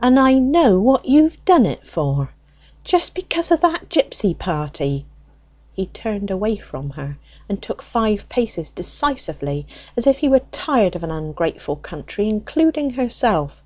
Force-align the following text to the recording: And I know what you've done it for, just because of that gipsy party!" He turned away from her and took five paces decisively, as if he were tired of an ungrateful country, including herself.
And 0.00 0.18
I 0.18 0.38
know 0.38 0.78
what 0.78 1.04
you've 1.04 1.44
done 1.44 1.66
it 1.66 1.86
for, 1.86 2.30
just 2.84 3.14
because 3.14 3.50
of 3.50 3.60
that 3.60 3.90
gipsy 3.90 4.32
party!" 4.32 5.04
He 5.74 5.84
turned 5.88 6.30
away 6.30 6.56
from 6.56 6.88
her 6.88 7.18
and 7.50 7.60
took 7.60 7.82
five 7.82 8.30
paces 8.30 8.70
decisively, 8.70 9.66
as 9.94 10.06
if 10.06 10.20
he 10.20 10.28
were 10.30 10.40
tired 10.52 10.96
of 10.96 11.02
an 11.04 11.10
ungrateful 11.10 11.76
country, 11.76 12.28
including 12.30 12.88
herself. 12.88 13.62